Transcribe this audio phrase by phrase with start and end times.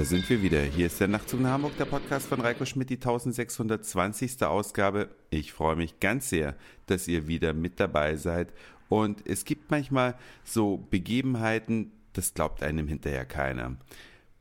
[0.00, 0.62] Da sind wir wieder.
[0.62, 4.42] Hier ist der Nachtzug nach Hamburg, der Podcast von Reiko Schmidt, die 1620.
[4.44, 5.10] Ausgabe.
[5.28, 6.56] Ich freue mich ganz sehr,
[6.86, 8.54] dass ihr wieder mit dabei seid.
[8.88, 13.76] Und es gibt manchmal so Begebenheiten, das glaubt einem hinterher keiner.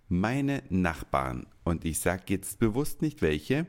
[0.07, 3.67] Meine Nachbarn, und ich sage jetzt bewusst nicht welche,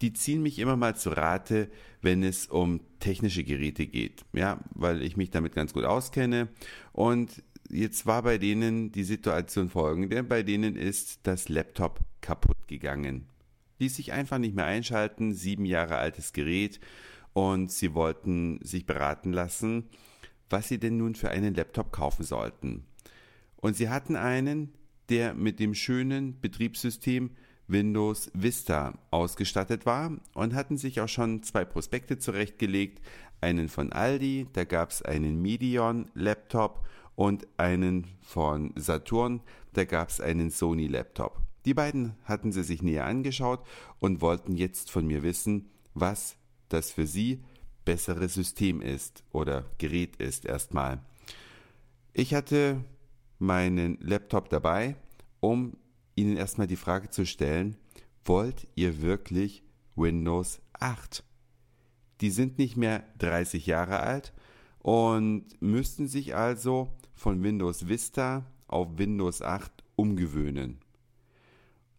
[0.00, 1.70] die ziehen mich immer mal zu Rate,
[2.02, 4.24] wenn es um technische Geräte geht.
[4.32, 6.48] Ja, weil ich mich damit ganz gut auskenne.
[6.92, 10.22] Und jetzt war bei denen die Situation folgende.
[10.22, 13.26] Bei denen ist das Laptop kaputt gegangen.
[13.78, 15.34] Ließ sich einfach nicht mehr einschalten.
[15.34, 16.80] Sieben Jahre altes Gerät.
[17.32, 19.88] Und sie wollten sich beraten lassen,
[20.48, 22.84] was sie denn nun für einen Laptop kaufen sollten.
[23.56, 24.72] Und sie hatten einen,
[25.08, 27.30] der mit dem schönen Betriebssystem
[27.68, 33.00] Windows Vista ausgestattet war und hatten sich auch schon zwei Prospekte zurechtgelegt,
[33.40, 36.84] einen von Aldi, da gab es einen Medion Laptop
[37.20, 39.42] und einen von Saturn,
[39.74, 41.38] da gab es einen Sony Laptop.
[41.66, 43.62] Die beiden hatten sie sich näher angeschaut
[43.98, 46.36] und wollten jetzt von mir wissen, was
[46.70, 47.44] das für sie
[47.84, 51.02] bessere System ist oder Gerät ist erstmal.
[52.14, 52.82] Ich hatte
[53.38, 54.96] meinen Laptop dabei,
[55.40, 55.76] um
[56.16, 57.76] Ihnen erstmal die Frage zu stellen,
[58.24, 59.62] wollt ihr wirklich
[59.94, 61.22] Windows 8?
[62.22, 64.32] Die sind nicht mehr 30 Jahre alt
[64.78, 70.78] und müssten sich also von Windows Vista auf Windows 8 umgewöhnen.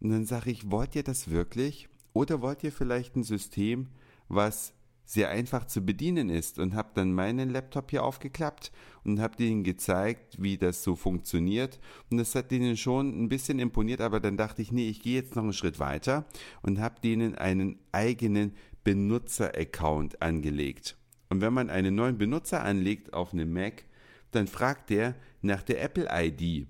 [0.00, 1.88] Und dann sage ich, wollt ihr das wirklich?
[2.12, 3.86] Oder wollt ihr vielleicht ein System,
[4.26, 8.72] was sehr einfach zu bedienen ist und habe dann meinen Laptop hier aufgeklappt
[9.04, 11.78] und habe ihnen gezeigt, wie das so funktioniert
[12.10, 15.14] und das hat denen schon ein bisschen imponiert, aber dann dachte ich, nee, ich gehe
[15.14, 16.24] jetzt noch einen Schritt weiter
[16.62, 20.96] und habe denen einen eigenen Benutzer-Account angelegt.
[21.28, 23.84] Und wenn man einen neuen Benutzer anlegt auf einem Mac,
[24.32, 26.66] dann fragt der nach der Apple ID.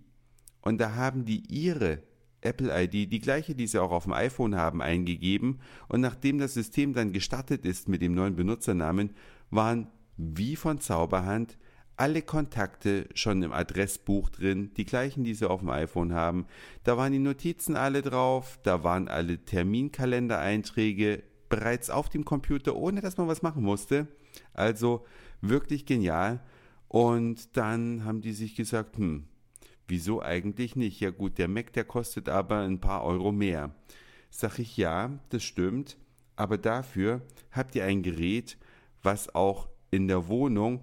[0.60, 2.02] Und da haben die ihre
[2.40, 6.54] Apple ID, die gleiche, die sie auch auf dem iPhone haben, eingegeben und nachdem das
[6.54, 9.10] System dann gestartet ist mit dem neuen Benutzernamen,
[9.50, 11.56] waren wie von Zauberhand
[11.96, 16.46] alle Kontakte schon im Adressbuch drin, die gleichen, die sie auf dem iPhone haben.
[16.84, 23.02] Da waren die Notizen alle drauf, da waren alle Terminkalendereinträge bereits auf dem Computer, ohne
[23.02, 24.08] dass man was machen musste.
[24.54, 25.04] Also
[25.42, 26.40] wirklich genial.
[26.92, 29.24] Und dann haben die sich gesagt, hm,
[29.92, 31.00] Wieso eigentlich nicht?
[31.00, 33.74] Ja gut, der Mac, der kostet aber ein paar Euro mehr.
[34.30, 35.98] Sag ich ja, das stimmt,
[36.36, 37.20] aber dafür
[37.50, 38.56] habt ihr ein Gerät,
[39.02, 40.80] was auch in der Wohnung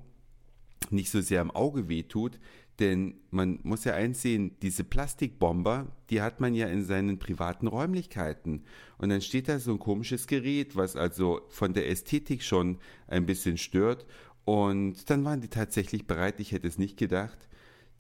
[0.92, 2.40] nicht so sehr am Auge wehtut,
[2.80, 8.64] denn man muss ja einsehen, diese Plastikbomber, die hat man ja in seinen privaten Räumlichkeiten.
[8.98, 12.78] Und dann steht da so ein komisches Gerät, was also von der Ästhetik schon
[13.08, 14.06] ein bisschen stört.
[14.50, 17.38] Und dann waren die tatsächlich bereit, ich hätte es nicht gedacht,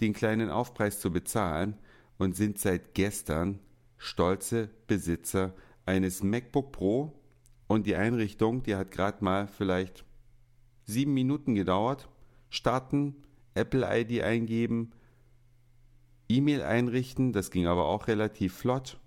[0.02, 1.78] den kleinen Aufpreis zu bezahlen
[2.18, 3.60] und sind seit gestern
[4.00, 5.54] stolze Besitzer
[5.86, 7.14] eines MacBook Pro
[7.68, 10.06] und die Einrichtung, die hat gerade mal vielleicht
[10.86, 12.10] sieben Minuten gedauert.
[12.50, 13.14] Starten,
[13.54, 14.90] Apple ID eingeben,
[16.30, 19.00] E-Mail einrichten, das ging aber auch relativ flott.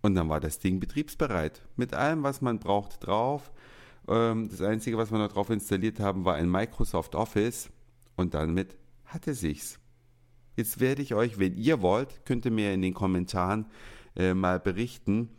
[0.00, 1.66] Und dann war das Ding betriebsbereit.
[1.74, 3.50] Mit allem, was man braucht, drauf.
[4.08, 7.70] Ähm, das Einzige, was wir noch drauf installiert haben, war ein Microsoft Office.
[8.16, 9.78] Und damit hatte sich's.
[10.56, 13.66] Jetzt werde ich euch, wenn ihr wollt, könnt ihr mir in den Kommentaren
[14.16, 15.30] äh, mal berichten,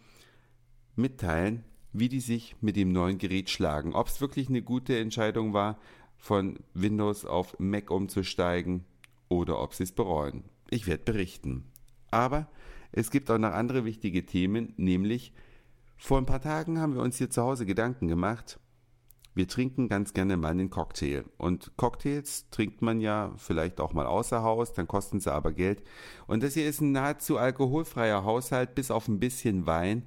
[0.95, 3.93] mitteilen, wie die sich mit dem neuen Gerät schlagen.
[3.93, 5.79] Ob es wirklich eine gute Entscheidung war,
[6.17, 8.83] von Windows auf Mac umzusteigen
[9.29, 10.43] oder ob sie es bereuen.
[10.69, 11.65] Ich werde berichten.
[12.11, 12.47] Aber
[12.91, 15.33] es gibt auch noch andere wichtige Themen, nämlich
[15.97, 18.59] vor ein paar Tagen haben wir uns hier zu Hause Gedanken gemacht,
[19.35, 21.25] wir trinken ganz gerne mal einen Cocktail.
[21.37, 25.83] Und Cocktails trinkt man ja vielleicht auch mal außer Haus, dann kosten sie aber Geld.
[26.25, 30.03] Und das hier ist ein nahezu alkoholfreier Haushalt, bis auf ein bisschen Wein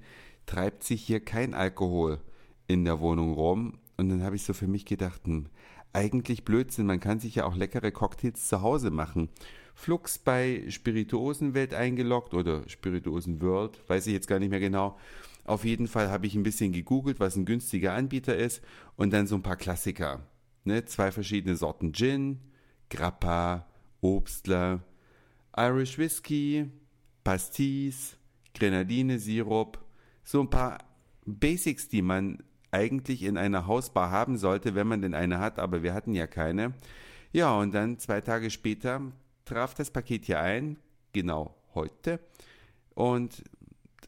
[0.46, 2.20] treibt sich hier kein Alkohol
[2.66, 3.78] in der Wohnung rum.
[3.98, 5.48] Und dann habe ich so für mich gedacht, hm,
[5.92, 9.28] eigentlich Blödsinn, man kann sich ja auch leckere Cocktails zu Hause machen.
[9.74, 14.98] Flux bei Spirituosenwelt eingeloggt oder Spirituosenworld, weiß ich jetzt gar nicht mehr genau.
[15.48, 18.60] Auf jeden Fall habe ich ein bisschen gegoogelt, was ein günstiger Anbieter ist
[18.96, 20.20] und dann so ein paar Klassiker.
[20.64, 20.84] Ne?
[20.84, 22.38] Zwei verschiedene Sorten Gin,
[22.90, 23.66] Grappa,
[24.02, 24.80] Obstler,
[25.56, 26.70] Irish Whiskey,
[27.24, 28.18] Pastis,
[28.52, 29.78] Grenadine-Sirup,
[30.22, 30.84] so ein paar
[31.24, 35.82] Basics, die man eigentlich in einer Hausbar haben sollte, wenn man denn eine hat, aber
[35.82, 36.74] wir hatten ja keine.
[37.32, 39.00] Ja, und dann zwei Tage später
[39.46, 40.76] traf das Paket hier ein,
[41.14, 42.20] genau heute.
[42.94, 43.44] Und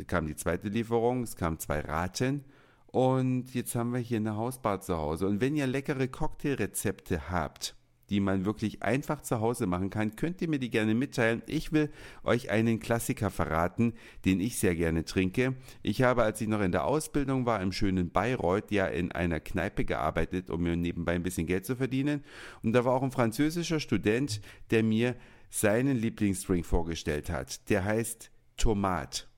[0.07, 2.45] kam die zweite Lieferung, es kamen zwei Raten
[2.87, 5.27] und jetzt haben wir hier eine Hausbar zu Hause.
[5.27, 7.77] Und wenn ihr leckere Cocktailrezepte habt,
[8.11, 11.43] die man wirklich einfach zu Hause machen kann, könnt ihr mir die gerne mitteilen.
[11.47, 11.91] Ich will
[12.25, 13.95] euch einen Klassiker verraten,
[14.25, 15.55] den ich sehr gerne trinke.
[15.83, 19.39] Ich habe, als ich noch in der Ausbildung war, im schönen Bayreuth, ja in einer
[19.39, 22.25] Kneipe gearbeitet, um mir nebenbei ein bisschen Geld zu verdienen.
[22.65, 24.41] Und da war auch ein französischer Student,
[24.73, 25.15] der mir
[25.49, 27.71] seinen Lieblingsdrink vorgestellt hat.
[27.71, 29.30] Der heißt Tomat.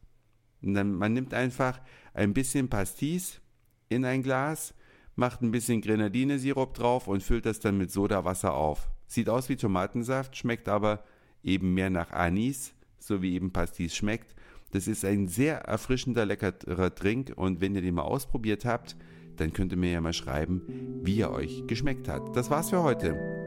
[0.63, 1.81] Man nimmt einfach
[2.15, 3.41] ein bisschen Pastis
[3.89, 4.75] in ein Glas,
[5.17, 8.89] macht ein bisschen Grenadinesirup drauf und füllt das dann mit Sodawasser auf.
[9.07, 11.05] Sieht aus wie Tomatensaft, schmeckt aber
[11.43, 14.35] eben mehr nach Anis, so wie eben Pastis schmeckt.
[14.71, 18.97] Das ist ein sehr erfrischender, leckerer Drink und wenn ihr den mal ausprobiert habt,
[19.37, 20.63] dann könnt ihr mir ja mal schreiben,
[21.03, 22.35] wie er euch geschmeckt hat.
[22.37, 23.42] Das war's für heute.